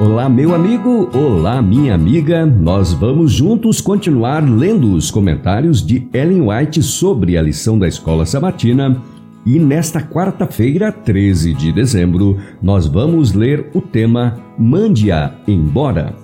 [0.00, 2.46] Olá, meu amigo, olá, minha amiga.
[2.46, 8.24] Nós vamos juntos continuar lendo os comentários de Ellen White sobre a lição da escola
[8.24, 8.96] sabatina.
[9.44, 16.14] E nesta quarta-feira, 13 de dezembro, nós vamos ler o tema Mande-a embora.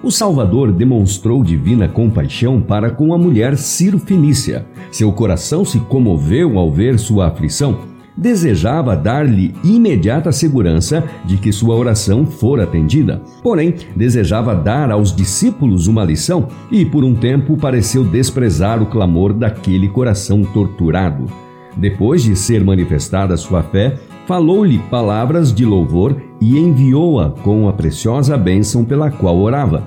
[0.00, 4.64] O Salvador demonstrou divina compaixão para com a mulher Ciro Finícia.
[4.92, 11.76] Seu coração se comoveu ao ver sua aflição desejava dar-lhe imediata segurança de que sua
[11.76, 13.22] oração fora atendida.
[13.42, 19.32] Porém, desejava dar aos discípulos uma lição e, por um tempo, pareceu desprezar o clamor
[19.32, 21.26] daquele coração torturado.
[21.76, 28.36] Depois de ser manifestada sua fé, falou-lhe palavras de louvor e enviou-a com a preciosa
[28.36, 29.86] bênção pela qual orava.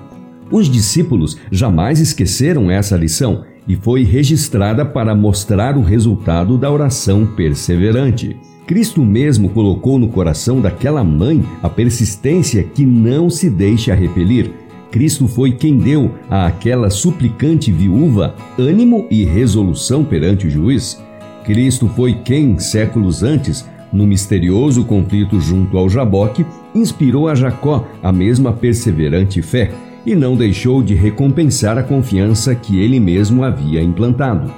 [0.49, 7.25] Os discípulos jamais esqueceram essa lição e foi registrada para mostrar o resultado da oração
[7.25, 8.35] perseverante.
[8.65, 14.51] Cristo mesmo colocou no coração daquela mãe a persistência que não se deixa repelir.
[14.91, 21.01] Cristo foi quem deu àquela suplicante viúva ânimo e resolução perante o juiz.
[21.43, 28.11] Cristo foi quem, séculos antes, no misterioso conflito junto ao Jaboque, inspirou a Jacó a
[28.11, 29.71] mesma perseverante fé
[30.05, 34.51] e não deixou de recompensar a confiança que ele mesmo havia implantado.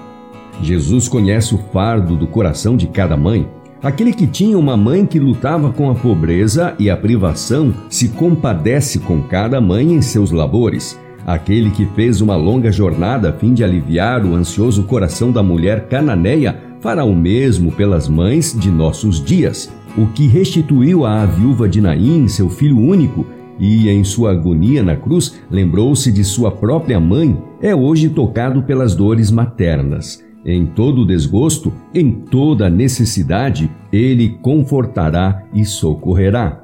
[0.61, 3.47] Jesus conhece o fardo do coração de cada mãe.
[3.81, 8.99] Aquele que tinha uma mãe que lutava com a pobreza e a privação se compadece
[8.99, 10.97] com cada mãe em seus labores.
[11.25, 15.87] Aquele que fez uma longa jornada a fim de aliviar o ansioso coração da mulher
[15.87, 19.71] cananeia fará o mesmo pelas mães de nossos dias.
[19.97, 23.25] O que restituiu à viúva de Naim, seu filho único,
[23.63, 28.93] e, em sua agonia na cruz, lembrou-se de sua própria mãe, é hoje tocado pelas
[28.93, 30.21] dores maternas.
[30.45, 36.61] Em todo desgosto, em toda necessidade, ele confortará e socorrerá.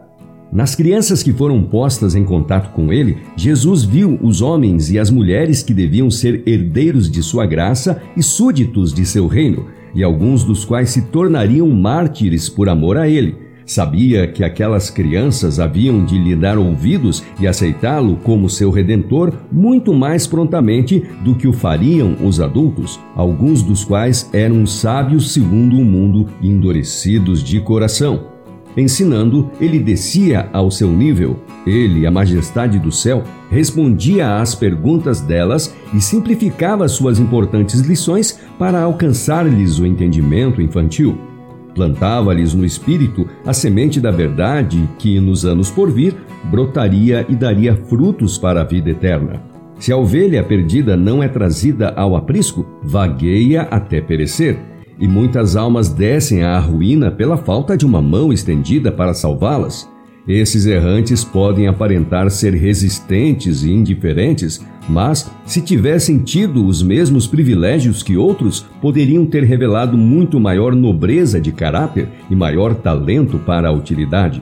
[0.51, 5.09] Nas crianças que foram postas em contato com ele, Jesus viu os homens e as
[5.09, 10.43] mulheres que deviam ser herdeiros de sua graça e súditos de seu reino, e alguns
[10.43, 16.17] dos quais se tornariam mártires por amor a ele Sabia que aquelas crianças haviam de
[16.17, 22.17] lhe dar ouvidos e aceitá-lo como seu redentor muito mais prontamente do que o fariam
[22.25, 28.31] os adultos, alguns dos quais eram sábios segundo o mundo e endurecidos de coração.
[28.75, 31.39] Ensinando, ele descia ao seu nível.
[31.63, 38.81] Ele, a majestade do céu, respondia às perguntas delas e simplificava suas importantes lições para
[38.81, 41.29] alcançar-lhes o entendimento infantil.
[41.75, 46.15] Plantava-lhes no espírito a semente da verdade que, nos anos por vir,
[46.45, 49.41] brotaria e daria frutos para a vida eterna.
[49.79, 54.59] Se a ovelha perdida não é trazida ao aprisco, vagueia até perecer,
[54.99, 59.89] e muitas almas descem à ruína pela falta de uma mão estendida para salvá-las.
[60.27, 68.01] Esses errantes podem aparentar ser resistentes e indiferentes, mas, se tivessem tido os mesmos privilégios
[68.01, 73.71] que outros, poderiam ter revelado muito maior nobreza de caráter e maior talento para a
[73.71, 74.41] utilidade.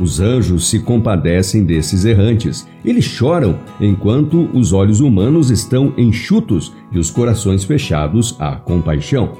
[0.00, 2.66] Os anjos se compadecem desses errantes.
[2.84, 9.32] Eles choram enquanto os olhos humanos estão enxutos e os corações fechados à compaixão.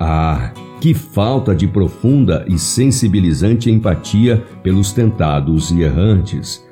[0.00, 6.66] Ah, que falta de profunda e sensibilizante empatia pelos tentados e errantes.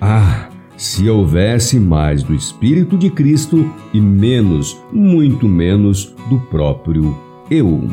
[0.00, 7.16] Ah, se houvesse mais do Espírito de Cristo e menos, muito menos, do próprio
[7.50, 7.88] eu.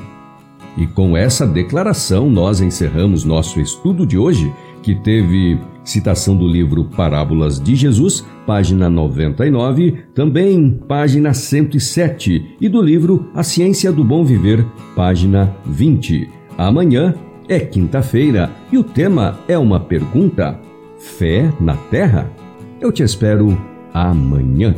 [0.77, 6.85] E com essa declaração, nós encerramos nosso estudo de hoje, que teve citação do livro
[6.85, 14.23] Parábolas de Jesus, página 99, também página 107, e do livro A Ciência do Bom
[14.23, 14.65] Viver,
[14.95, 16.29] página 20.
[16.57, 17.13] Amanhã
[17.47, 20.59] é quinta-feira e o tema é uma pergunta:
[20.97, 22.40] Fé na Terra?
[22.81, 23.55] Eu te espero
[23.93, 24.73] amanhã.